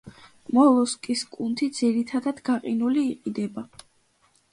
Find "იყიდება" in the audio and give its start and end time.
3.11-3.65